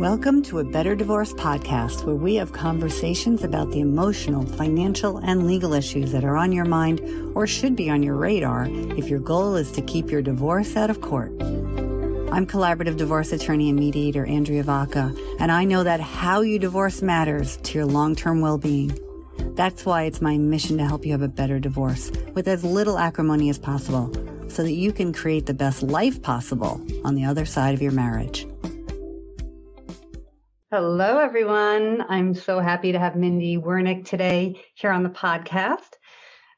[0.00, 5.46] Welcome to a Better Divorce podcast, where we have conversations about the emotional, financial, and
[5.46, 7.02] legal issues that are on your mind
[7.34, 8.66] or should be on your radar
[8.96, 11.32] if your goal is to keep your divorce out of court.
[12.32, 17.02] I'm collaborative divorce attorney and mediator Andrea Vacca, and I know that how you divorce
[17.02, 18.98] matters to your long term well being.
[19.54, 22.96] That's why it's my mission to help you have a better divorce with as little
[22.98, 24.10] acrimony as possible
[24.48, 27.92] so that you can create the best life possible on the other side of your
[27.92, 28.46] marriage.
[30.72, 32.04] Hello, everyone.
[32.08, 35.94] I'm so happy to have Mindi Wernick today here on the podcast.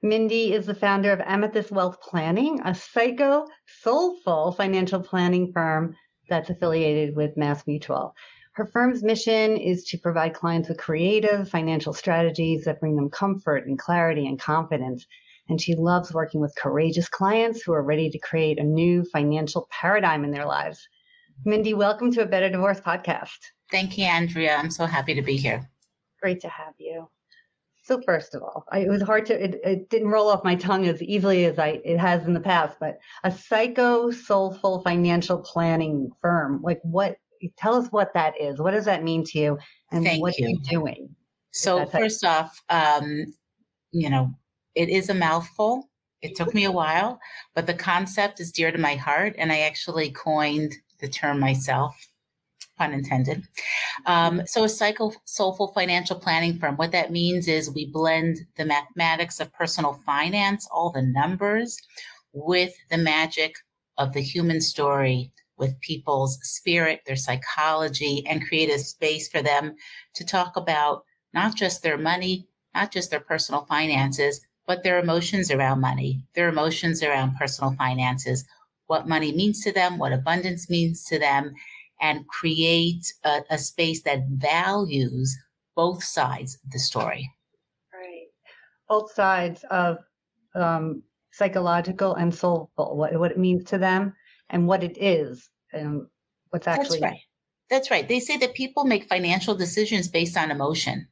[0.03, 3.47] Mindi is the founder of Amethyst Wealth Planning, a psycho
[3.80, 5.97] soulful financial planning firm
[6.29, 8.15] that's affiliated with Mass Mutual.
[8.53, 13.67] Her firm's mission is to provide clients with creative financial strategies that bring them comfort
[13.67, 15.06] and clarity and confidence.
[15.48, 19.69] And she loves working with courageous clients who are ready to create a new financial
[19.70, 20.87] paradigm in their lives.
[21.45, 23.38] Mindi, welcome to a Better Divorce podcast.
[23.70, 24.55] Thank you, Andrea.
[24.55, 25.69] I'm so happy to be here.
[26.20, 27.08] Great to have you.
[27.83, 30.55] So first of all, I, it was hard to it, it, didn't roll off my
[30.55, 35.39] tongue as easily as I it has in the past, but a psycho soulful financial
[35.39, 36.61] planning firm.
[36.62, 37.17] Like what
[37.56, 38.61] tell us what that is.
[38.61, 39.58] What does that mean to you
[39.91, 40.47] and Thank what you.
[40.47, 41.08] are you doing?
[41.50, 43.27] So first off, um,
[43.91, 44.33] you know,
[44.77, 45.91] it is a mouthful.
[46.22, 47.19] It took me a while,
[47.56, 50.72] but the concept is dear to my heart and I actually coined
[51.03, 51.95] the term myself
[52.78, 53.42] pun intended.
[54.06, 58.64] Um, so a psycho soulful financial planning firm, what that means is we blend the
[58.64, 61.77] mathematics of personal finance, all the numbers,
[62.33, 63.55] with the magic
[63.98, 69.75] of the human story, with people's spirit, their psychology, and create a space for them
[70.14, 75.50] to talk about not just their money, not just their personal finances, but their emotions
[75.50, 78.45] around money, their emotions around personal finances,
[78.93, 81.55] what money means to them, what abundance means to them,
[82.03, 85.35] and create a, a space that values
[85.75, 87.33] both sides of the story.
[87.95, 88.27] Right.
[88.91, 89.97] Both sides of
[90.55, 91.02] um,
[91.33, 94.13] psychological and soulful, what, what it means to them
[94.51, 96.07] and what it is and
[96.51, 97.01] what's actually.
[97.01, 97.20] That's right.
[97.70, 98.07] That's right.
[98.07, 101.08] They say that people make financial decisions based on emotion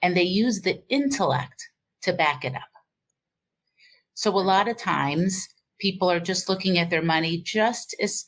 [0.00, 1.68] and they use the intellect
[2.04, 2.72] to back it up.
[4.14, 5.51] So a lot of times
[5.82, 8.24] people are just looking at their money just as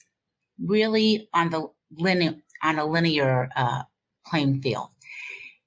[0.59, 2.35] really on the linear
[2.65, 3.83] on a linear uh,
[4.27, 4.89] playing field,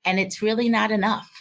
[0.03, 1.31] and it's really not enough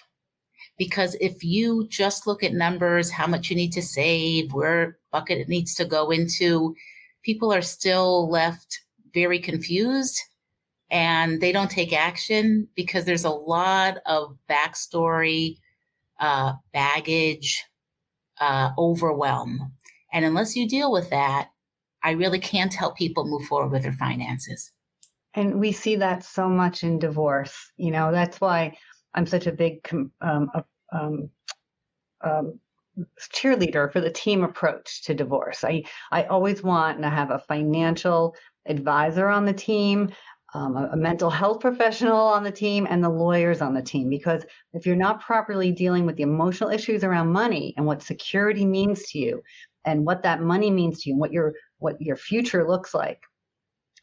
[0.79, 5.39] because if you just look at numbers, how much you need to save, where bucket
[5.39, 6.75] it needs to go into,
[7.23, 8.81] people are still left
[9.15, 10.21] very confused
[10.91, 15.57] and they don't take action because there's a lot of backstory,
[16.21, 17.65] uh, baggage,
[18.41, 19.73] uh, overwhelm.
[20.17, 21.51] And unless you deal with that,
[22.03, 24.73] I really can't help people move forward with their finances.
[25.35, 27.55] And we see that so much in divorce.
[27.77, 28.79] You know, that's why
[29.13, 29.87] I'm such a big
[30.23, 30.51] um,
[30.91, 31.29] um,
[32.23, 32.59] um,
[33.21, 35.65] cheerleader for the team approach to divorce.
[35.65, 38.35] I, I always want to have a financial
[38.65, 40.11] advisor on the team,
[40.55, 44.09] um, a, a, mental health professional on the team, and the lawyers on the team.
[44.09, 48.65] Because if you're not properly dealing with the emotional issues around money and what security
[48.65, 49.43] means to you,
[49.87, 53.21] and what that money means to you, and what your what your future looks like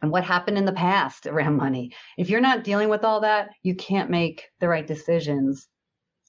[0.01, 1.91] and what happened in the past around money.
[2.17, 5.67] If you're not dealing with all that, you can't make the right decisions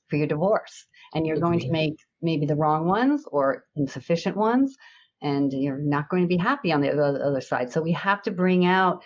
[0.09, 0.87] for your divorce.
[1.15, 4.77] And you're going to make maybe the wrong ones or insufficient ones.
[5.23, 7.73] And you're not going to be happy on the other side.
[7.73, 9.03] So we have to bring out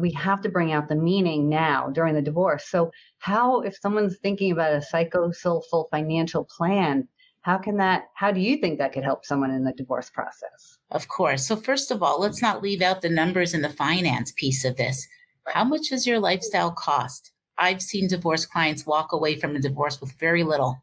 [0.00, 2.68] we have to bring out the meaning now during the divorce.
[2.70, 7.06] So how if someone's thinking about a psycho soulful financial plan,
[7.46, 10.78] how can that how do you think that could help someone in the divorce process?
[10.90, 11.46] Of course.
[11.46, 14.76] So first of all let's not leave out the numbers and the finance piece of
[14.76, 15.06] this.
[15.46, 17.30] How much does your lifestyle cost?
[17.56, 20.82] I've seen divorce clients walk away from a divorce with very little.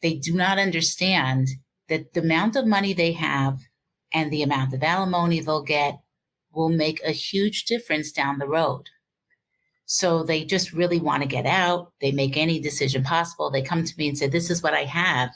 [0.00, 1.48] They do not understand
[1.88, 3.58] that the amount of money they have
[4.14, 5.98] and the amount of alimony they'll get
[6.52, 8.90] will make a huge difference down the road
[9.92, 11.92] so they just really want to get out.
[12.00, 13.50] They make any decision possible.
[13.50, 15.30] They come to me and say, This is what I have.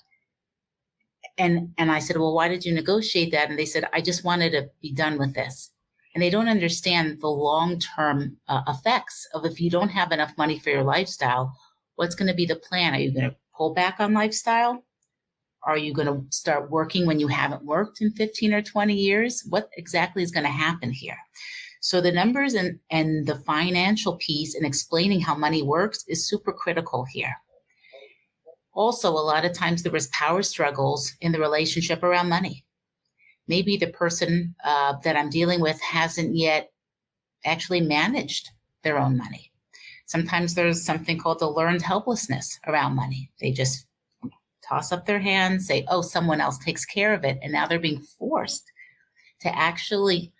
[1.36, 3.50] And and I said, Well, why did you negotiate that?
[3.50, 5.72] And they said, I just wanted to be done with this.
[6.14, 10.38] And they don't understand the long term uh, effects of if you don't have enough
[10.38, 11.52] money for your lifestyle,
[11.96, 12.94] what's going to be the plan?
[12.94, 14.84] Are you going to pull back on lifestyle?
[15.64, 19.44] Are you going to start working when you haven't worked in 15 or 20 years?
[19.48, 21.18] What exactly is going to happen here?
[21.84, 26.50] So the numbers and, and the financial piece and explaining how money works is super
[26.50, 27.36] critical here.
[28.72, 32.64] Also, a lot of times there was power struggles in the relationship around money.
[33.48, 36.72] Maybe the person uh, that I'm dealing with hasn't yet
[37.44, 38.48] actually managed
[38.82, 39.52] their own money.
[40.06, 43.30] Sometimes there's something called the learned helplessness around money.
[43.42, 43.86] They just
[44.66, 47.38] toss up their hands, say, oh, someone else takes care of it.
[47.42, 48.72] And now they're being forced
[49.40, 50.32] to actually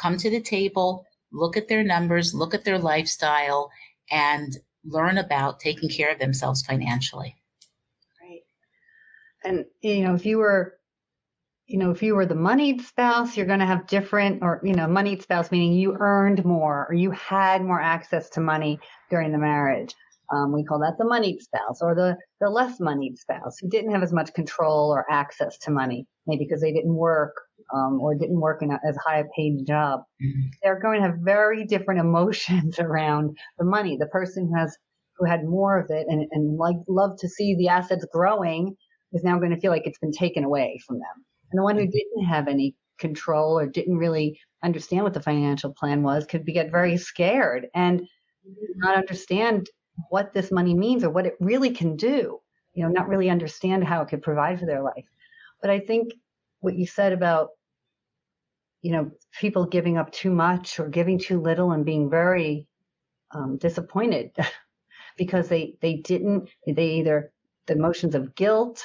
[0.00, 3.70] come to the table, look at their numbers, look at their lifestyle,
[4.10, 7.34] and learn about taking care of themselves financially.
[8.20, 8.42] Right.
[9.44, 10.76] And, you know, if you were
[11.66, 14.74] you know, if you were the moneyed spouse, you're going to have different, or, you
[14.74, 18.78] know, moneyed spouse, meaning you earned more or you had more access to money
[19.10, 19.92] during the marriage.
[20.32, 23.92] Um, we call that the moneyed spouse or the, the less moneyed spouse who didn't
[23.92, 27.34] have as much control or access to money, maybe because they didn't work,
[27.74, 30.00] um, or didn't work in a, as high a paid job.
[30.22, 30.48] Mm-hmm.
[30.62, 33.96] They're going to have very different emotions around the money.
[33.96, 34.76] The person who has,
[35.18, 38.76] who had more of it and, and like, love to see the assets growing
[39.12, 41.24] is now going to feel like it's been taken away from them.
[41.50, 45.72] And the one who didn't have any control or didn't really understand what the financial
[45.72, 48.02] plan was could be, get very scared and
[48.76, 49.68] not understand
[50.10, 52.40] what this money means or what it really can do.
[52.74, 55.06] You know, not really understand how it could provide for their life.
[55.62, 56.12] But I think
[56.66, 57.50] what you said about,
[58.82, 62.66] you know, people giving up too much or giving too little and being very
[63.30, 64.32] um, disappointed
[65.16, 67.32] because they they didn't they either
[67.66, 68.84] the emotions of guilt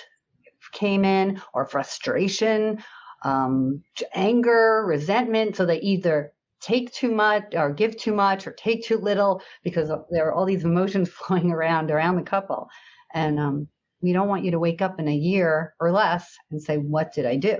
[0.73, 2.83] came in or frustration,
[3.23, 3.83] um,
[4.13, 5.55] anger, resentment.
[5.55, 9.91] So they either take too much or give too much or take too little because
[10.11, 12.69] there are all these emotions flowing around around the couple.
[13.13, 13.67] And um,
[14.01, 17.13] we don't want you to wake up in a year or less and say, what
[17.13, 17.57] did I do?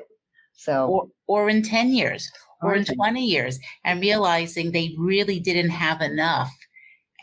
[0.61, 2.31] So, or, or in 10 years
[2.61, 6.55] or, or in 20 years and realizing they really didn't have enough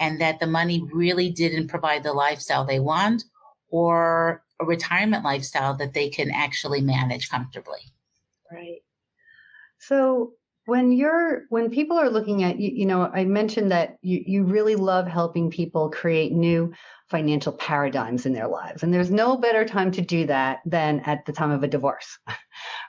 [0.00, 3.22] and that the money really didn't provide the lifestyle they want
[3.70, 7.78] or a retirement lifestyle that they can actually manage comfortably.
[8.50, 8.80] Right.
[9.78, 10.32] So
[10.66, 14.44] when you're when people are looking at you, you know, I mentioned that you, you
[14.44, 16.72] really love helping people create new
[17.08, 18.82] financial paradigms in their lives.
[18.82, 22.18] And there's no better time to do that than at the time of a divorce.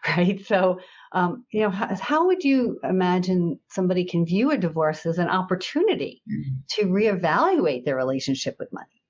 [0.18, 0.46] right.
[0.46, 0.80] So
[1.12, 5.28] um, you know, how, how, would you imagine somebody can view a divorce as an
[5.28, 6.52] opportunity mm-hmm.
[6.72, 9.02] to reevaluate their relationship with money?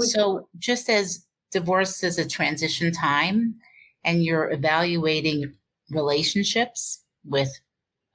[0.00, 3.54] so, you- just as divorce is a transition time
[4.02, 5.52] and you're evaluating
[5.90, 7.50] relationships with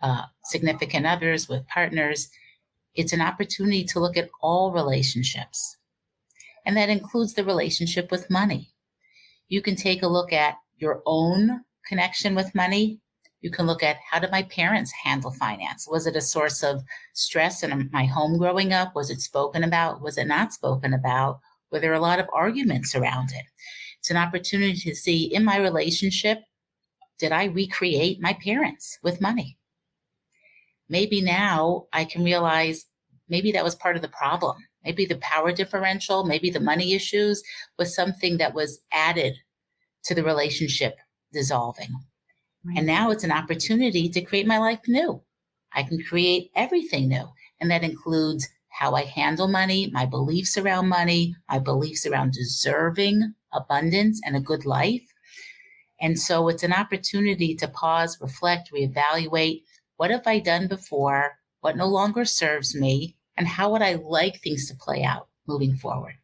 [0.02, 2.30] uh, significant others, with partners,
[2.96, 5.78] it's an opportunity to look at all relationships.
[6.66, 8.74] And that includes the relationship with money.
[9.48, 13.02] You can take a look at your own connection with money.
[13.42, 15.88] You can look at how did my parents handle finance?
[15.90, 16.84] Was it a source of
[17.14, 18.96] stress in my home growing up?
[18.96, 20.02] Was it spoken about?
[20.02, 21.40] Was it not spoken about?
[21.72, 23.46] Were there a lot of arguments around it.
[24.00, 26.40] It's an opportunity to see in my relationship,
[27.18, 29.58] did I recreate my parents with money?
[30.88, 32.86] Maybe now I can realize
[33.28, 34.58] maybe that was part of the problem.
[34.84, 37.44] Maybe the power differential, maybe the money issues
[37.78, 39.36] was something that was added
[40.06, 40.96] to the relationship
[41.32, 41.90] dissolving.
[42.64, 42.78] Right.
[42.78, 45.22] And now it's an opportunity to create my life new.
[45.74, 47.28] I can create everything new.
[47.62, 53.34] And that includes how I handle money, my beliefs around money, my beliefs around deserving
[53.54, 55.04] abundance and a good life.
[56.02, 59.64] And so it's an opportunity to pause, reflect, reevaluate.
[59.98, 61.38] What have I done before?
[61.62, 63.18] What no longer serves me?
[63.36, 66.16] And how would I like things to play out moving forward?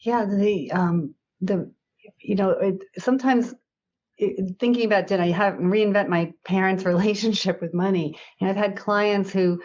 [0.00, 1.70] Yeah, the, um, the,
[2.22, 3.54] you know, it, sometimes
[4.18, 8.18] it, thinking about did I have reinvent my parents' relationship with money?
[8.40, 9.62] And I've had clients who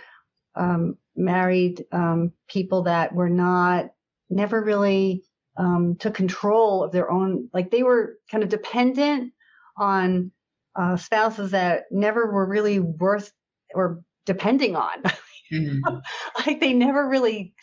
[0.56, 3.90] um, married um, people that were not
[4.30, 5.24] never really
[5.58, 9.34] um, took control of their own like they were kind of dependent
[9.78, 10.32] on
[10.76, 13.32] uh, spouses that never were really worth
[13.74, 15.02] or depending on
[15.52, 15.98] mm-hmm.
[16.46, 17.54] like they never really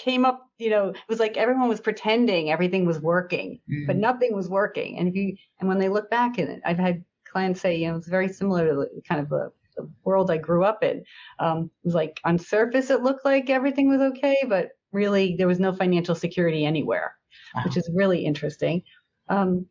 [0.00, 3.86] came up you know it was like everyone was pretending everything was working mm-hmm.
[3.86, 6.78] but nothing was working and if you and when they look back in it i've
[6.78, 10.30] had clients say you know it's very similar to the, kind of the the world
[10.30, 11.04] I grew up in.
[11.38, 15.46] Um, it was like on surface, it looked like everything was okay, but really there
[15.46, 17.14] was no financial security anywhere,
[17.54, 17.62] wow.
[17.64, 18.82] which is really interesting.
[19.28, 19.66] Um,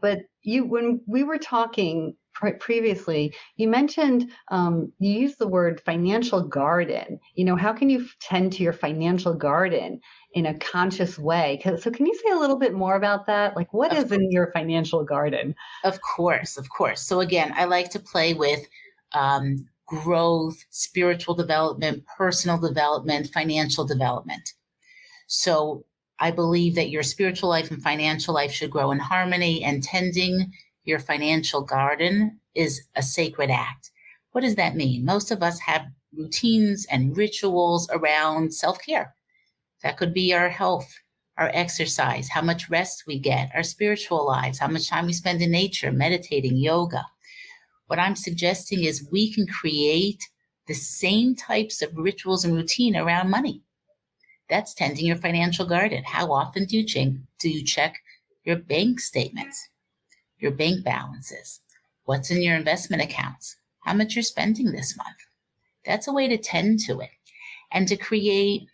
[0.00, 6.42] but you, when we were talking previously, you mentioned um, you used the word financial
[6.42, 7.20] garden.
[7.34, 10.00] You know, how can you tend to your financial garden
[10.32, 11.60] in a conscious way?
[11.78, 13.56] So, can you say a little bit more about that?
[13.56, 14.18] Like, what of is course.
[14.18, 15.54] in your financial garden?
[15.84, 17.02] Of course, of course.
[17.02, 18.66] So, again, I like to play with
[19.12, 24.54] um, growth, spiritual development, personal development, financial development.
[25.26, 25.84] So
[26.18, 30.52] I believe that your spiritual life and financial life should grow in harmony, and tending
[30.84, 33.90] your financial garden is a sacred act.
[34.32, 35.04] What does that mean?
[35.04, 35.86] Most of us have
[36.16, 39.14] routines and rituals around self care.
[39.82, 40.92] That could be our health,
[41.36, 45.42] our exercise, how much rest we get, our spiritual lives, how much time we spend
[45.42, 47.04] in nature, meditating, yoga.
[47.86, 50.22] What I'm suggesting is we can create
[50.66, 53.62] the same types of rituals and routine around money.
[54.48, 56.02] That's tending your financial garden.
[56.04, 58.00] How often do you check, do you check
[58.44, 59.68] your bank statements,
[60.38, 61.60] your bank balances?
[62.04, 63.56] What's in your investment accounts?
[63.84, 65.16] How much you're spending this month?
[65.84, 67.10] That's a way to tend to it
[67.70, 68.68] and to create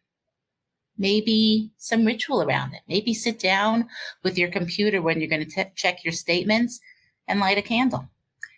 [0.99, 2.83] maybe some ritual around it.
[2.89, 3.89] Maybe sit down
[4.23, 6.81] with your computer when you're going to check your statements
[7.27, 8.09] and light a candle.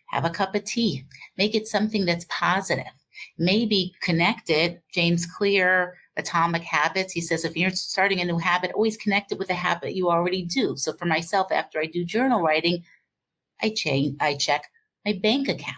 [0.09, 1.05] Have a cup of tea.
[1.39, 2.93] Make it something that's positive.
[3.39, 4.83] Maybe connect it.
[4.93, 9.39] James Clear, Atomic Habits, he says if you're starting a new habit, always connect it
[9.39, 10.77] with a habit you already do.
[10.77, 12.85] So for myself, after I do journal writing,
[13.63, 14.71] I change, I check
[15.05, 15.77] my bank account.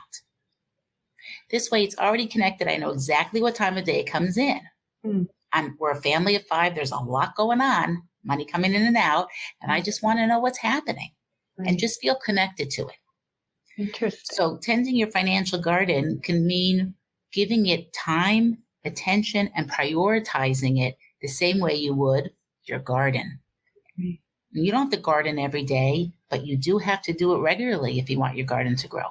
[1.50, 2.68] This way, it's already connected.
[2.68, 4.60] I know exactly what time of day it comes in.
[5.06, 5.28] Mm.
[5.52, 6.74] I'm, we're a family of five.
[6.74, 9.28] There's a lot going on, money coming in and out,
[9.62, 11.10] and I just want to know what's happening
[11.58, 11.68] right.
[11.68, 12.96] and just feel connected to it.
[13.78, 14.36] Interesting.
[14.36, 16.94] So, tending your financial garden can mean
[17.32, 22.30] giving it time, attention, and prioritizing it the same way you would
[22.64, 23.38] your garden.
[23.96, 27.98] You don't have to garden every day, but you do have to do it regularly
[27.98, 29.06] if you want your garden to grow.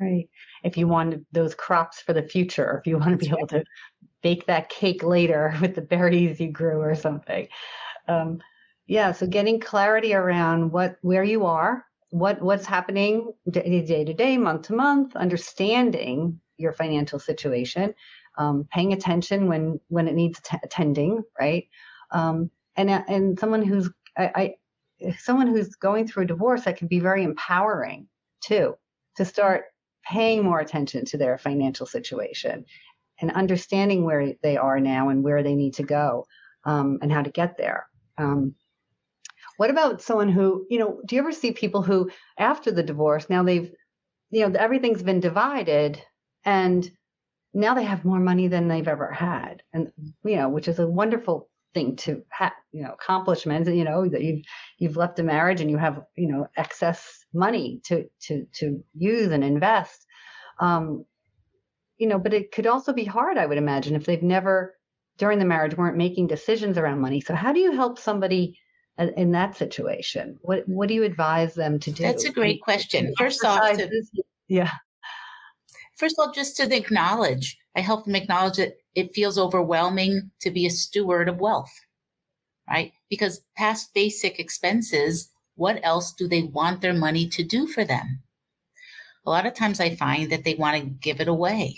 [0.00, 0.28] Right.
[0.64, 3.46] If you want those crops for the future, or if you want to be able
[3.48, 3.64] to
[4.22, 7.48] bake that cake later with the berries you grew or something.
[8.08, 8.40] Um,
[8.86, 9.12] yeah.
[9.12, 14.62] So getting clarity around what where you are, what what's happening day to day, month
[14.62, 17.94] to month, understanding your financial situation,
[18.40, 21.68] um, paying attention when when it needs t- attending, right?
[22.10, 24.56] Um, and and someone who's I,
[25.02, 28.08] I someone who's going through a divorce that can be very empowering
[28.40, 28.76] too
[29.16, 29.64] to start
[30.04, 32.64] paying more attention to their financial situation
[33.20, 36.26] and understanding where they are now and where they need to go
[36.64, 37.86] um, and how to get there.
[38.16, 38.54] Um,
[39.58, 43.28] what about someone who, you know, do you ever see people who, after the divorce,
[43.28, 43.70] now they've,
[44.30, 46.02] you know, everything's been divided
[46.46, 46.90] and
[47.52, 49.62] now they have more money than they've ever had.
[49.72, 49.92] And,
[50.24, 54.22] you know, which is a wonderful thing to have, you know, accomplishment, you know, that
[54.22, 54.44] you've,
[54.78, 59.32] you've left a marriage and you have, you know, excess money to, to, to use
[59.32, 60.06] and invest.
[60.60, 61.04] Um,
[61.98, 64.74] you know, but it could also be hard, I would imagine, if they've never
[65.20, 67.20] during the marriage weren't making decisions around money.
[67.20, 68.58] So how do you help somebody
[68.98, 70.38] in that situation?
[70.40, 72.02] What what do you advise them to do?
[72.02, 73.12] That's a great question.
[73.16, 74.02] First off, to,
[74.48, 74.72] yeah.
[76.00, 80.50] First of all, just to acknowledge, I help them acknowledge that it feels overwhelming to
[80.50, 81.72] be a steward of wealth,
[82.66, 82.92] right?
[83.10, 88.22] Because past basic expenses, what else do they want their money to do for them?
[89.26, 91.76] a lot of times I find that they want to give it away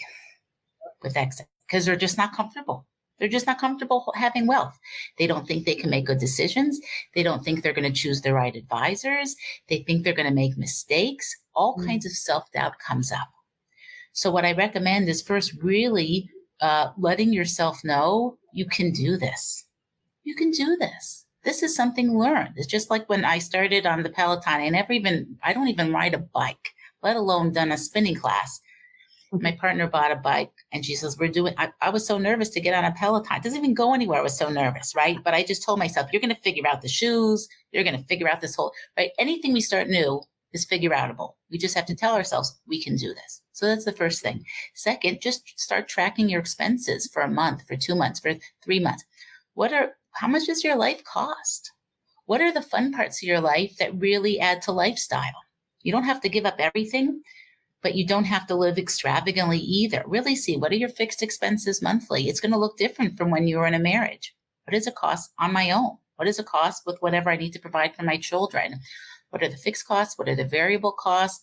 [1.02, 2.86] with excess because they're just not comfortable.
[3.18, 4.78] They're just not comfortable having wealth.
[5.18, 6.80] They don't think they can make good decisions.
[7.14, 9.34] They don't think they're going to choose the right advisors.
[9.68, 11.36] They think they're going to make mistakes.
[11.54, 11.86] All mm.
[11.86, 13.28] kinds of self doubt comes up.
[14.12, 16.28] So what I recommend is first really
[16.60, 19.64] uh, letting yourself know you can do this.
[20.24, 21.26] You can do this.
[21.44, 22.54] This is something learned.
[22.56, 24.60] It's just like when I started on the Peloton.
[24.60, 28.60] I never even, I don't even ride a bike let alone done a spinning class.
[29.32, 29.42] Mm-hmm.
[29.42, 32.48] My partner bought a bike and she says, We're doing, I, I, was so nervous
[32.50, 33.36] to get on a Peloton.
[33.36, 34.20] It doesn't even go anywhere.
[34.20, 35.18] I was so nervous, right?
[35.22, 37.48] But I just told myself, You're going to figure out the shoes.
[37.72, 39.10] You're going to figure out this whole, right?
[39.18, 41.34] Anything we start new is figure outable.
[41.50, 43.42] We just have to tell ourselves we can do this.
[43.52, 44.44] So that's the first thing.
[44.74, 49.04] Second, just start tracking your expenses for a month, for two months, for three months.
[49.54, 51.72] What are, how much does your life cost?
[52.26, 55.42] What are the fun parts of your life that really add to lifestyle?
[55.82, 57.22] You don't have to give up everything,
[57.82, 60.04] but you don't have to live extravagantly either.
[60.06, 62.28] Really see what are your fixed expenses monthly?
[62.28, 64.34] It's going to look different from when you were in a marriage.
[64.64, 65.98] What does it cost on my own?
[66.16, 68.78] What does it cost with whatever I need to provide for my children?
[69.32, 70.18] What are the fixed costs?
[70.18, 71.42] What are the variable costs?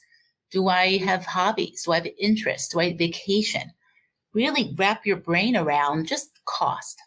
[0.51, 1.84] Do I have hobbies?
[1.84, 2.69] Do I have interests?
[2.69, 3.72] Do I have vacation?
[4.34, 7.00] Really wrap your brain around just cost.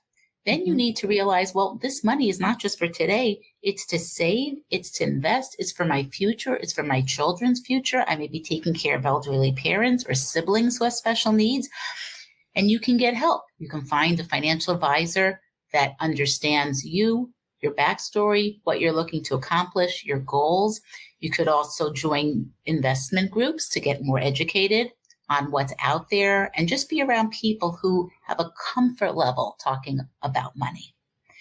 [0.44, 0.76] Then you mm-hmm.
[0.76, 3.40] need to realize, well, this money is not just for today.
[3.62, 4.54] It's to save.
[4.70, 5.54] It's to invest.
[5.58, 6.56] It's for my future.
[6.56, 8.04] It's for my children's future.
[8.08, 11.68] I may be taking care of elderly parents or siblings who have special needs.
[12.56, 13.42] And you can get help.
[13.58, 15.40] You can find a financial advisor
[15.72, 17.30] that understands you,
[17.62, 20.80] your backstory, what you're looking to accomplish, your goals.
[21.20, 24.88] You could also join investment groups to get more educated
[25.30, 30.00] on what's out there and just be around people who have a comfort level talking
[30.22, 30.94] about money.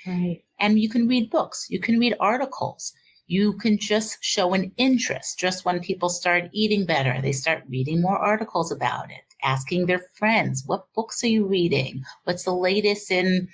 [0.06, 0.44] Right.
[0.60, 2.94] And you can read books, you can read articles,
[3.28, 5.40] you can just show an interest.
[5.40, 10.04] Just when people start eating better, they start reading more articles about it asking their
[10.14, 12.04] friends, what books are you reading?
[12.24, 13.48] What's the latest in,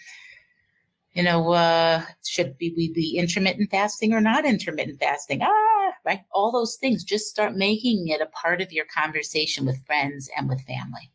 [1.18, 5.42] you know, uh, should we, we be intermittent fasting or not intermittent fasting?
[5.42, 6.20] Ah, right.
[6.32, 7.04] All those things.
[7.04, 11.10] Just start making it a part of your conversation with friends and with family.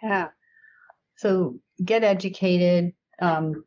[0.00, 0.28] Yeah.
[1.16, 2.92] So get educated.
[3.20, 3.64] Um,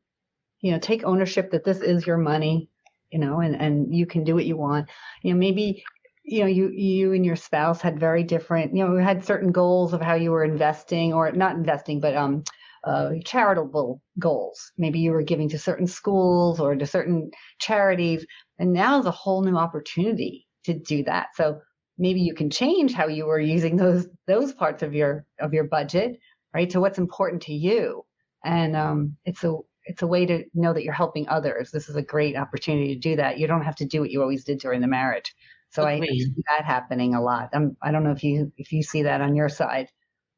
[0.61, 2.69] you know, take ownership that this is your money.
[3.11, 4.89] You know, and and you can do what you want.
[5.23, 5.83] You know, maybe
[6.23, 8.73] you know you you and your spouse had very different.
[8.73, 12.45] You know, had certain goals of how you were investing, or not investing, but um.
[12.85, 14.71] Uh, charitable goals.
[14.77, 18.25] Maybe you were giving to certain schools or to certain charities,
[18.59, 21.27] and now is a whole new opportunity to do that.
[21.35, 21.59] So
[21.97, 25.63] maybe you can change how you were using those those parts of your of your
[25.65, 26.19] budget
[26.55, 26.69] right?
[26.69, 28.05] To what's important to you.
[28.43, 31.69] And um, it's a it's a way to know that you're helping others.
[31.69, 33.37] This is a great opportunity to do that.
[33.37, 35.35] You don't have to do what you always did during the marriage.
[35.69, 37.49] So I, I see that happening a lot.
[37.53, 39.89] I'm, I don't know if you if you see that on your side.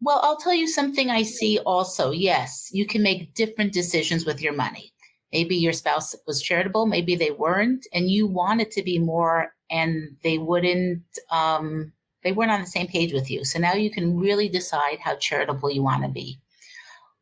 [0.01, 2.11] Well, I'll tell you something I see also.
[2.11, 4.93] Yes, you can make different decisions with your money.
[5.33, 10.15] Maybe your spouse was charitable, maybe they weren't, and you wanted to be more, and
[10.23, 11.91] they wouldn't um,
[12.23, 13.43] they weren't on the same page with you.
[13.43, 16.37] So now you can really decide how charitable you want to be.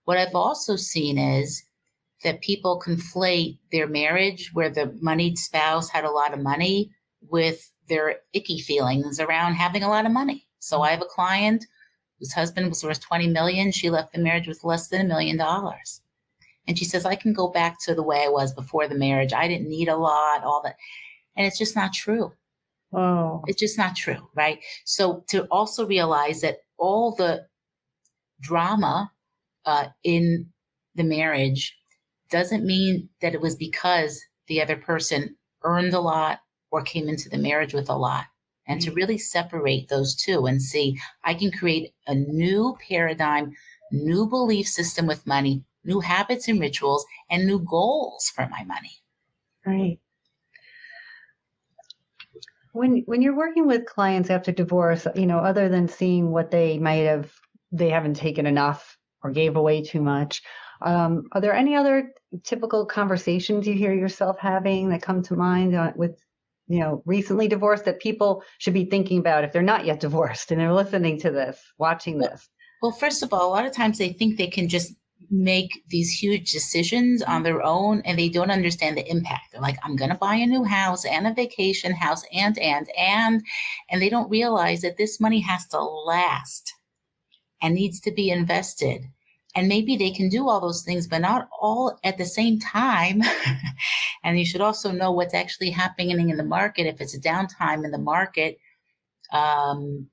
[0.05, 1.63] What I've also seen is
[2.23, 6.91] that people conflate their marriage, where the moneyed spouse had a lot of money,
[7.29, 10.47] with their icky feelings around having a lot of money.
[10.59, 11.65] So I have a client
[12.19, 13.71] whose husband was worth 20 million.
[13.71, 16.01] She left the marriage with less than a million dollars.
[16.67, 19.33] And she says, I can go back to the way I was before the marriage.
[19.33, 20.75] I didn't need a lot, all that.
[21.35, 22.31] And it's just not true.
[22.93, 23.43] Oh.
[23.47, 24.59] It's just not true, right?
[24.85, 27.45] So to also realize that all the
[28.41, 29.11] drama
[29.65, 30.47] uh, in
[30.95, 31.77] the marriage
[32.29, 36.39] doesn't mean that it was because the other person earned a lot
[36.71, 38.25] or came into the marriage with a lot.
[38.67, 38.95] And to mm.
[38.95, 43.53] really separate those two and see, I can create a new paradigm,
[43.91, 49.01] new belief system with money, new habits and rituals, and new goals for my money.
[49.65, 49.99] Right
[52.75, 56.77] when when you're working with clients after divorce you know other than seeing what they
[56.77, 57.31] might have
[57.71, 60.43] they haven't taken enough or gave away too much
[60.81, 62.11] um, are there any other
[62.43, 66.19] typical conversations you hear yourself having that come to mind uh, with
[66.67, 70.51] you know recently divorced that people should be thinking about if they're not yet divorced
[70.51, 72.49] and they're listening to this watching this
[72.81, 74.93] well first of all a lot of times they think they can just
[75.29, 79.51] make these huge decisions on their own and they don't understand the impact.
[79.51, 82.87] They're like, I'm going to buy a new house and a vacation house and, and,
[82.97, 83.41] and,
[83.89, 86.73] and they don't realize that this money has to last
[87.61, 89.05] and needs to be invested.
[89.55, 93.21] And maybe they can do all those things, but not all at the same time.
[94.23, 96.87] and you should also know what's actually happening in the market.
[96.87, 98.57] If it's a downtime in the market,
[99.31, 100.07] um,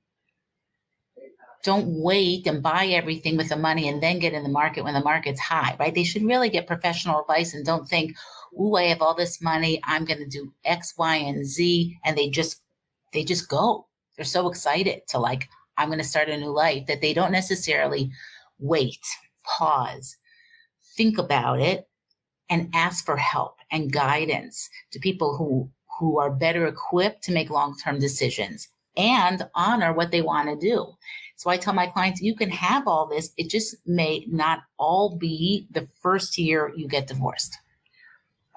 [1.63, 4.93] don't wait and buy everything with the money and then get in the market when
[4.93, 5.95] the market's high, right?
[5.95, 8.15] They should really get professional advice and don't think,
[8.59, 9.79] "Ooh, I have all this money.
[9.85, 12.61] I'm going to do X, Y, and Z," and they just
[13.13, 13.87] they just go.
[14.15, 17.31] They're so excited to like, I'm going to start a new life that they don't
[17.31, 18.11] necessarily
[18.59, 19.05] wait,
[19.43, 20.17] pause,
[20.95, 21.87] think about it,
[22.49, 27.49] and ask for help and guidance to people who who are better equipped to make
[27.49, 30.91] long-term decisions and honor what they want to do.
[31.35, 33.31] So I tell my clients, you can have all this.
[33.37, 37.57] It just may not all be the first year you get divorced.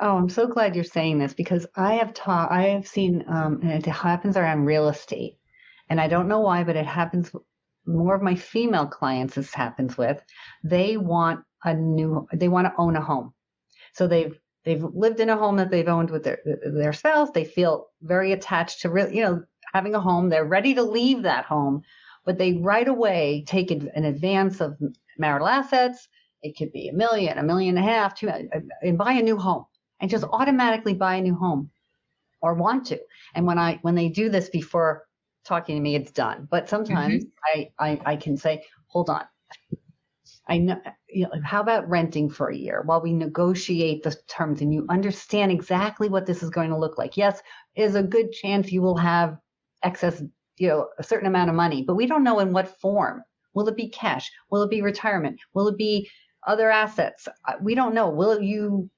[0.00, 3.60] Oh, I'm so glad you're saying this because I have taught, I have seen, um,
[3.62, 5.38] and it happens around real estate.
[5.88, 7.32] And I don't know why, but it happens
[7.86, 10.22] more of my female clients this happens with.
[10.64, 13.32] They want a new, they want to own a home.
[13.92, 17.30] So they've, they've lived in a home that they've owned with their, their spouse.
[17.30, 20.28] They feel very attached to real, you know, having a home.
[20.28, 21.82] They're ready to leave that home
[22.26, 24.76] but they right away take an advance of
[25.16, 26.08] marital assets.
[26.42, 29.12] It could be a million, a million and a half, two, uh, uh, and buy
[29.12, 29.64] a new home
[30.00, 31.70] and just automatically buy a new home
[32.42, 32.98] or want to.
[33.34, 35.05] And when I when they do this before
[35.46, 36.48] talking to me, it's done.
[36.50, 37.60] But sometimes mm-hmm.
[37.80, 39.24] I, I I can say, hold on.
[40.48, 44.60] I know, you know, how about renting for a year while we negotiate the terms
[44.60, 47.16] and you understand exactly what this is going to look like?
[47.16, 47.40] Yes,
[47.74, 49.38] is a good chance you will have
[49.82, 50.22] excess
[50.58, 53.22] you know, a certain amount of money, but we don't know in what form.
[53.54, 54.30] Will it be cash?
[54.50, 55.40] Will it be retirement?
[55.54, 56.08] Will it be
[56.46, 57.28] other assets?
[57.46, 58.10] Uh, we don't know.
[58.10, 58.90] Will you,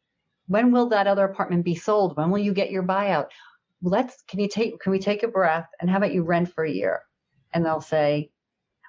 [0.47, 2.17] when will that other apartment be sold?
[2.17, 3.27] When will you get your buyout?
[3.83, 6.65] Let's, can you take, can we take a breath and how about you rent for
[6.65, 7.01] a year?
[7.53, 8.31] And they'll say,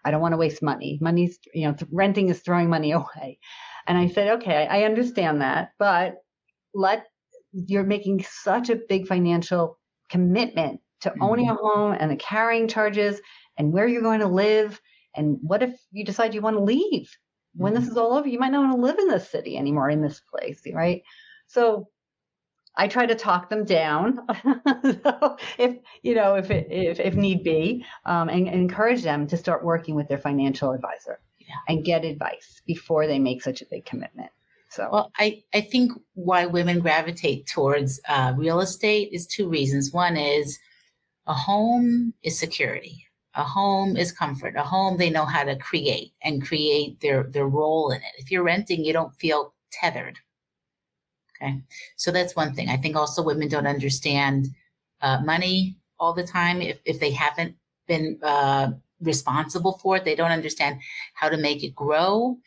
[0.05, 0.97] I don't want to waste money.
[1.01, 3.39] Money's, you know, renting is throwing money away.
[3.87, 6.17] And I said, okay, I understand that, but
[6.73, 7.05] let,
[7.51, 11.65] you're making such a big financial commitment to owning a mm-hmm.
[11.65, 13.21] home and the carrying charges
[13.57, 14.79] and where you're going to live
[15.15, 17.09] And what if you decide you want to leave?
[17.55, 17.91] When this Mhm.
[17.91, 20.21] is all over, you might not want to live in this city anymore, in this
[20.21, 21.01] place, right?
[21.47, 21.89] So
[22.79, 24.19] I try to talk them down,
[25.03, 29.27] so if you know, if it, if, if need be, um, and, and encourage them
[29.27, 31.55] to start working with their financial advisor Yeah.
[31.67, 34.31] and get advice before they make such a big commitment.
[34.69, 39.91] So, Well, I, I think why women gravitate towards uh, real estate is two reasons.
[39.91, 40.57] One is
[41.27, 43.05] a home is security.
[43.35, 44.55] A home is comfort.
[44.55, 48.13] A home they know how to create and create their their role in it.
[48.17, 50.17] If you're renting, you don't feel tethered.
[51.41, 51.61] Okay,
[51.95, 52.69] so that's one thing.
[52.69, 54.47] I think also women don't understand
[55.01, 57.55] uh, money all the time if if they haven't
[57.87, 58.71] been uh,
[59.01, 60.05] responsible for it.
[60.05, 60.79] They don't understand
[61.13, 62.37] how to make it grow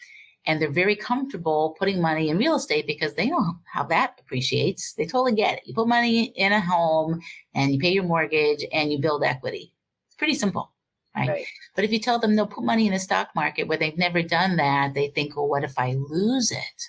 [0.47, 4.95] and they're very comfortable putting money in real estate because they know how that appreciates.
[4.95, 5.67] They totally get it.
[5.67, 7.21] You put money in a home
[7.55, 9.73] and you pay your mortgage and you build equity.
[10.09, 10.73] It's pretty simple,
[11.17, 11.29] right?
[11.29, 11.47] right.
[11.77, 14.23] But if you tell them they'll put money in the stock market where they've never
[14.23, 16.83] done that, they think, well, what if I lose it?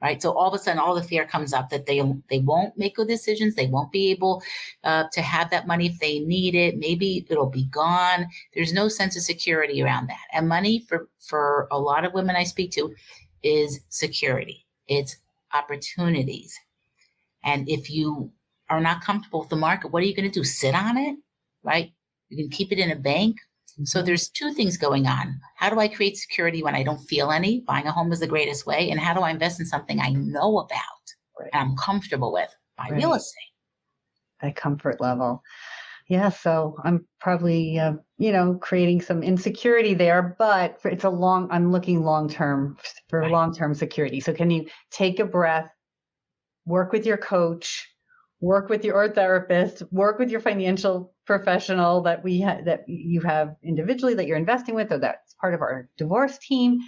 [0.00, 0.22] Right.
[0.22, 2.94] So all of a sudden, all the fear comes up that they they won't make
[2.94, 3.56] good decisions.
[3.56, 4.44] They won't be able
[4.84, 6.78] uh, to have that money if they need it.
[6.78, 8.28] Maybe it'll be gone.
[8.54, 10.24] There's no sense of security around that.
[10.32, 12.94] And money for for a lot of women I speak to
[13.42, 14.64] is security.
[14.86, 15.16] It's
[15.52, 16.56] opportunities.
[17.42, 18.30] And if you
[18.70, 20.44] are not comfortable with the market, what are you going to do?
[20.44, 21.16] Sit on it,
[21.62, 21.92] right?
[22.28, 23.36] You can keep it in a bank.
[23.84, 25.40] So there's two things going on.
[25.56, 27.60] How do I create security when I don't feel any?
[27.60, 28.90] Buying a home is the greatest way.
[28.90, 31.04] And how do I invest in something I know about
[31.38, 31.50] Right.
[31.52, 32.54] and I'm comfortable with?
[32.76, 32.98] Buy Right.
[32.98, 33.42] real estate.
[34.40, 35.42] that comfort level.
[36.08, 41.48] Yeah, so I'm probably, uh, you know, creating some insecurity there, but it's a long,
[41.50, 43.32] I'm looking long term for Right.
[43.32, 44.20] long term security.
[44.20, 45.70] So, can you take a breath,
[46.66, 47.86] work with your coach,
[48.40, 53.56] work with your therapist, work with your financial professional that we ha- that you have
[53.62, 56.78] individually that you're investing with, or that's part of our divorce team,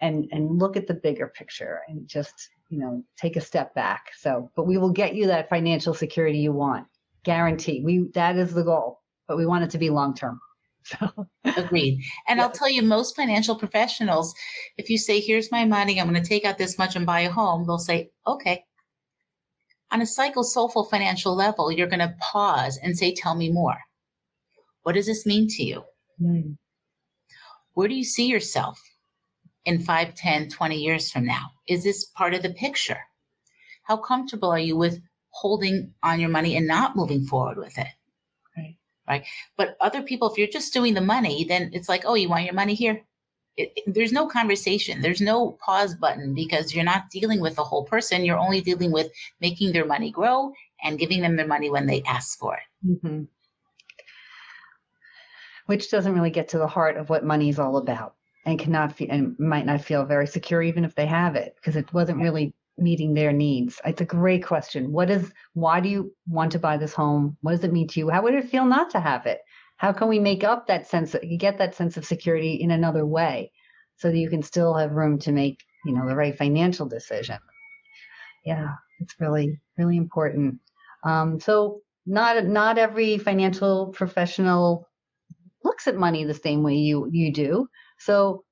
[0.00, 4.10] and and look at the bigger picture and just you know take a step back.
[4.18, 6.86] So, but we will get you that financial security you want,
[7.24, 7.82] guarantee.
[7.84, 10.40] We that is the goal, but we want it to be long term.
[10.88, 12.02] So, Agreed.
[12.28, 14.34] And I'll tell you, most financial professionals,
[14.78, 17.20] if you say, here's my money, I'm going to take out this much and buy
[17.20, 18.64] a home, they'll say, okay.
[19.90, 23.78] On a psycho soulful financial level, you're going to pause and say, tell me more.
[24.82, 25.84] What does this mean to you?
[26.20, 26.56] mm,
[27.74, 28.80] Where do you see yourself
[29.64, 31.46] in 5, 10, 20 years from now?
[31.68, 32.98] Is this part of the picture?
[33.84, 37.88] How comfortable are you with holding on your money and not moving forward with it?
[38.56, 38.76] Right.
[39.08, 39.24] Right.
[39.56, 42.44] But other people, if you're just doing the money, then it's like, oh, you want
[42.44, 43.02] your money here?
[43.58, 45.02] It, there's no conversation.
[45.02, 48.24] There's no pause button because you're not dealing with the whole person.
[48.24, 52.02] You're only dealing with making their money grow and giving them their money when they
[52.02, 53.00] ask for it.
[53.02, 53.24] hmm
[55.68, 58.14] which doesn't really get to the heart of what money is all about,
[58.46, 61.76] and cannot feel and might not feel very secure even if they have it because
[61.76, 63.78] it wasn't really meeting their needs.
[63.84, 64.92] It's a great question.
[64.92, 65.30] What is?
[65.52, 67.36] Why do you want to buy this home?
[67.42, 68.08] What does it mean to you?
[68.08, 69.40] How would it feel not to have it?
[69.78, 71.16] How can we make up that sense?
[71.38, 73.52] Get that sense of security in another way,
[73.96, 77.38] so that you can still have room to make you know the right financial decision.
[78.44, 80.60] Yeah, it's really really important.
[81.04, 84.88] Um, so not not every financial professional
[85.64, 87.68] looks at money the same way you you do.
[87.98, 88.44] So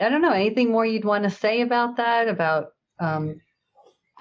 [0.00, 2.68] I don't know anything more you'd want to say about that about
[3.00, 3.40] um,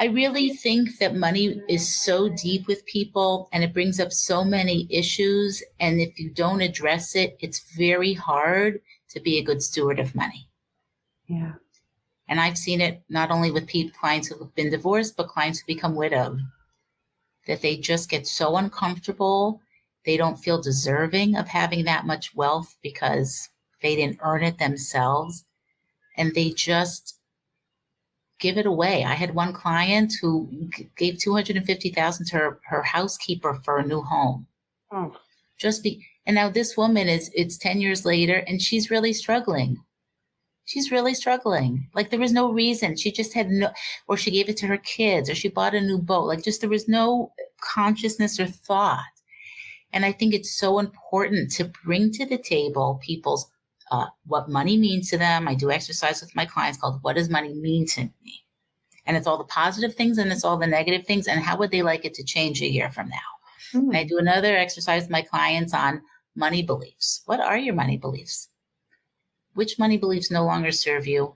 [0.02, 4.44] I really think that money is so deep with people and it brings up so
[4.44, 5.62] many issues.
[5.80, 10.16] And if you don't address it, it's very hard to be a good steward of
[10.16, 10.50] money.
[11.28, 11.54] yeah
[12.28, 15.60] And I've seen it not only with people, clients who have been divorced, but clients
[15.60, 16.40] who become widowed,
[17.46, 19.62] that they just get so uncomfortable.
[20.04, 23.50] They don't feel deserving of having that much wealth because
[23.84, 25.46] they didn't earn it themselves.
[26.18, 27.21] And they just
[28.42, 29.06] give it away.
[29.06, 34.02] I had one client who g- gave 250,000 to her, her housekeeper for a new
[34.02, 34.48] home.
[34.92, 35.16] oh,
[35.58, 39.78] Just be, and now this woman is, it's 10 years later and she's really struggling.
[40.66, 41.88] She's really struggling.
[41.96, 42.96] Like there was no reason.
[42.98, 43.70] She just had no,
[44.08, 46.26] or she gave it to her kids or she bought a new boat.
[46.26, 49.00] Like just there was no consciousness or thought.
[49.94, 53.50] And I think it's so important to bring to the table people's
[53.92, 55.48] uh, what money means to them.
[55.48, 58.46] I do exercise with my clients called What Does Money Mean to Me?
[59.06, 61.28] And it's all the positive things and it's all the negative things.
[61.28, 63.18] And how would they like it to change a year from now?
[63.74, 66.02] And I do another exercise with my clients on
[66.36, 67.22] money beliefs.
[67.26, 68.50] What are your money beliefs?
[69.54, 71.36] Which money beliefs no longer serve you?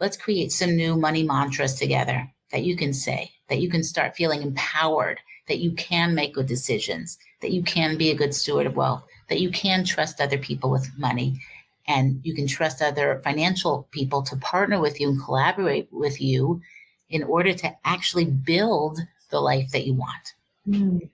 [0.00, 4.16] Let's create some new money mantras together that you can say, that you can start
[4.16, 8.66] feeling empowered, that you can make good decisions, that you can be a good steward
[8.66, 11.40] of wealth, that you can trust other people with money
[11.88, 16.60] and you can trust other financial people to partner with you and collaborate with you
[17.08, 18.98] in order to actually build
[19.30, 20.34] the life that you want.
[20.68, 21.08] Mm.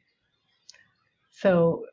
[1.30, 1.84] So,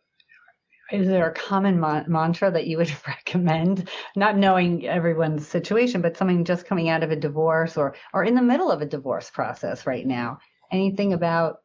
[0.92, 3.88] is there a common ma- mantra that you would recommend?
[4.16, 8.34] Not knowing everyone's situation, but something just coming out of a divorce or or in
[8.34, 10.40] the middle of a divorce process right now.
[10.72, 11.58] Anything about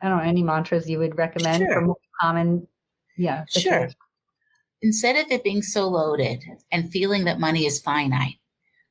[0.00, 1.74] I don't know any mantras you would recommend Sure.
[1.74, 2.68] for more common?
[3.16, 3.88] Yeah, Sure.
[4.84, 8.34] Instead of it being so loaded and feeling that money is finite,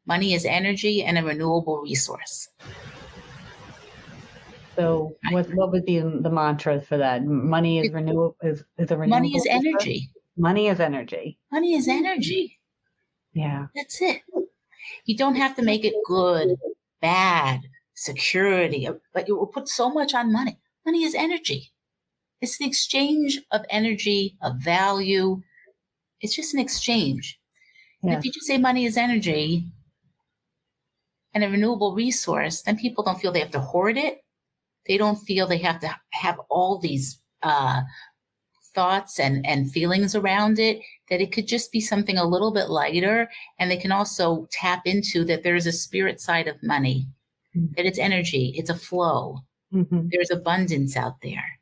[0.08, 2.50] money is energy and a renewable resource.
[4.76, 7.24] So, what what would be the mantra for that?
[7.24, 8.36] Money is renewable.
[8.42, 9.20] Is is a renewable?
[9.20, 9.66] Money is resource?
[9.68, 10.10] energy.
[10.36, 11.38] Money is energy.
[11.52, 12.60] Money is energy.
[13.34, 13.68] Yeah.
[13.76, 14.24] That's it.
[15.06, 16.56] You don't have to make it good,
[17.02, 17.62] bad,
[17.94, 20.58] security, but you will put so much on money.
[20.88, 21.72] Money is energy.
[22.42, 25.44] It's the exchange of energy, of value.
[26.24, 27.40] It's just an exchange.
[28.02, 29.66] And if you just say money is energy
[31.34, 34.24] and a renewable resource, then people don't feel they have to hoard it.
[34.88, 37.82] They don't feel they have to have all these uh,
[38.76, 42.70] thoughts and, and feelings around it, that it could just be something a little bit
[42.70, 43.30] lighter.
[43.60, 47.08] And they can also tap into that there's a spirit side of money,
[47.56, 47.76] Mm.
[47.76, 51.53] that it's energy, it's a flow hmm there's abundance out there.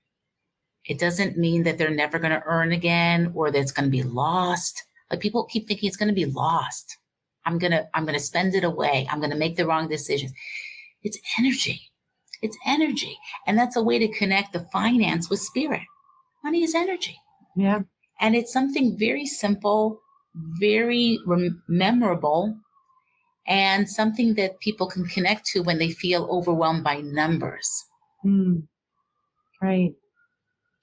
[0.86, 3.92] It doesn't mean that they're never going to earn again or that it's going to
[3.92, 4.84] be lost.
[5.10, 6.98] Like people keep thinking it's going to be lost.
[7.46, 9.08] I'm going to, I'm going to spend it away.
[9.10, 10.32] I'm going to make the wrong decisions.
[11.04, 11.82] It's energy.
[12.42, 13.18] It's energy.
[13.46, 15.82] And that's a way to connect the finance with spirit.
[16.44, 17.18] Money is energy.
[17.56, 17.82] Yeah.
[18.20, 20.00] And it's something very simple,
[20.60, 22.56] very rem- memorable,
[23.48, 27.68] and something that people can connect to when they feel overwhelmed by numbers.
[28.26, 28.64] Mm.
[29.62, 29.94] Right.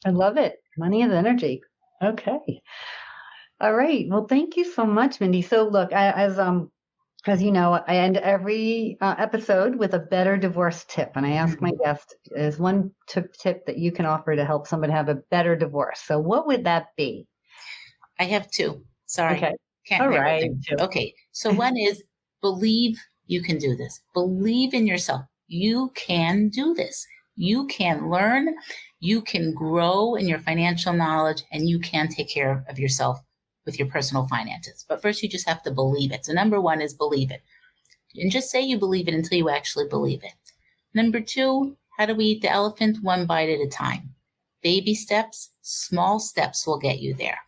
[0.07, 0.57] I love it.
[0.77, 1.63] Money is energy.
[2.03, 2.63] Okay.
[3.61, 4.07] All right.
[4.09, 5.43] Well, thank you so much, Mindi.
[5.43, 6.71] So, look, I, as um,
[7.27, 11.33] as you know, I end every uh, episode with a better divorce tip, and I
[11.33, 15.09] ask my guest is one tip tip that you can offer to help someone have
[15.09, 16.01] a better divorce.
[16.05, 17.27] So, what would that be?
[18.21, 18.85] I have two.
[19.07, 19.37] Sorry.
[19.37, 19.55] Okay.
[19.87, 20.51] Can't All right.
[20.81, 21.15] Okay.
[21.33, 22.03] So one is
[22.43, 24.01] believe you can do this.
[24.13, 25.23] Believe in yourself.
[25.47, 27.07] You can do this.
[27.39, 28.57] You can learn.
[28.99, 33.23] You can grow in your financial knowledge and you can take care of yourself
[33.65, 34.85] with your personal finances.
[34.89, 36.25] But first you just have to believe it.
[36.25, 37.43] So number one is believe it.
[38.17, 40.33] And just say you believe it until you actually believe it.
[40.95, 42.99] Number two, how do we eat the elephant?
[43.03, 44.15] One bite at a time.
[44.61, 47.39] Baby steps, small steps will get you there.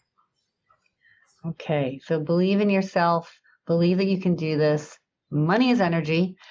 [1.45, 2.01] Okay.
[2.05, 3.41] So, believe in yourself.
[3.67, 4.97] Believe that you can do this.
[5.31, 6.37] Money is energy.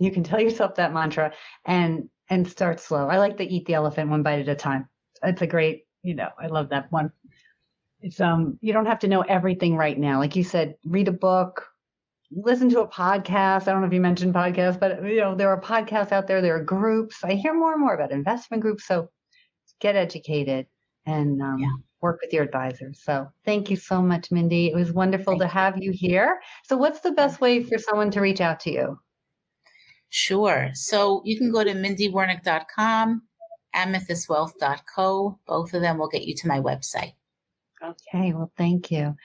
[0.00, 1.32] You can tell yourself that mantra
[1.66, 3.08] and and start slow.
[3.08, 4.88] I like to eat the elephant one bite at a time.
[5.22, 7.12] It's a great, you know, I love that one.
[8.00, 10.18] It's um you don't have to know everything right now.
[10.18, 11.68] Like you said, read a book,
[12.32, 13.68] listen to a podcast.
[13.68, 16.42] I don't know if you mentioned podcasts, but you know, there are podcasts out there,
[16.42, 17.24] there are groups.
[17.24, 18.86] I hear more and more about investment groups.
[18.86, 19.10] So
[19.80, 20.66] get educated
[21.06, 21.68] and um, Yeah.
[22.02, 23.02] work with your advisors.
[23.04, 24.68] So thank you so much, Mindi.
[24.68, 26.40] It was wonderful Thank to have you here.
[26.64, 28.98] So what's the best way for someone to reach out to you?
[30.14, 30.68] Sure.
[30.74, 33.22] So you can go to mindywernick.com,
[33.74, 35.38] amethystwealth.co.
[35.46, 37.14] Both of them will get you to my website.
[37.82, 39.16] Okay, well, thank you.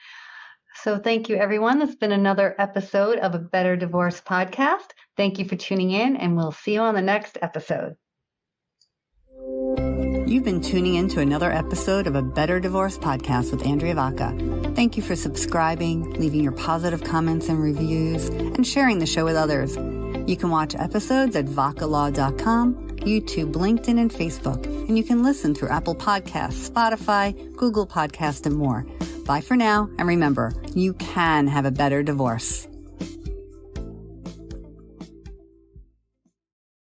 [0.82, 1.78] So, thank you, everyone.
[1.78, 4.86] This has been another episode of a Better Divorce podcast.
[5.14, 7.96] Thank you for tuning in, and we'll see you on the next episode.
[10.26, 14.74] You've been tuning in to another episode of a Better Divorce podcast with Andrea Vacca.
[14.74, 19.36] Thank you for subscribing, leaving your positive comments and reviews, and sharing the show with
[19.36, 19.76] others.
[20.28, 25.70] You can watch episodes at vaccalaw.com, YouTube, LinkedIn, and Facebook, and you can listen through
[25.70, 28.84] Apple Podcasts, Spotify, Google Podcasts, and more.
[29.24, 32.67] Bye for now, and remember, you can have a better divorce.